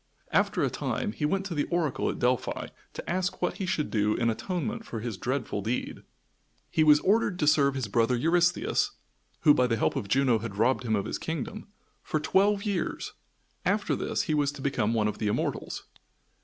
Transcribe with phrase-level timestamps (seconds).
[0.31, 3.91] After a time he went to the oracle at Delphi to ask what he should
[3.91, 6.01] do in atonement for his dreadful deed.
[6.71, 8.93] He was ordered to serve his brother Eurystheus
[9.41, 11.67] who, by the help of Juno, had robbed him of his kingdom
[12.01, 13.13] for twelve years.
[13.63, 15.83] After this he was to become one of the Immortals.